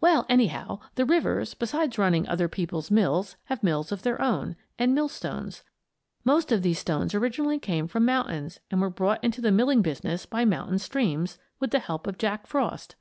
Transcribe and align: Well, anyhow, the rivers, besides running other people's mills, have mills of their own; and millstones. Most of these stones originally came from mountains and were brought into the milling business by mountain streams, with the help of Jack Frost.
Well, 0.00 0.24
anyhow, 0.30 0.80
the 0.94 1.04
rivers, 1.04 1.52
besides 1.52 1.98
running 1.98 2.26
other 2.26 2.48
people's 2.48 2.90
mills, 2.90 3.36
have 3.44 3.62
mills 3.62 3.92
of 3.92 4.00
their 4.00 4.18
own; 4.18 4.56
and 4.78 4.94
millstones. 4.94 5.64
Most 6.24 6.50
of 6.50 6.62
these 6.62 6.78
stones 6.78 7.14
originally 7.14 7.58
came 7.58 7.86
from 7.86 8.06
mountains 8.06 8.60
and 8.70 8.80
were 8.80 8.88
brought 8.88 9.22
into 9.22 9.42
the 9.42 9.52
milling 9.52 9.82
business 9.82 10.24
by 10.24 10.46
mountain 10.46 10.78
streams, 10.78 11.38
with 11.58 11.72
the 11.72 11.78
help 11.78 12.06
of 12.06 12.16
Jack 12.16 12.46
Frost. 12.46 12.96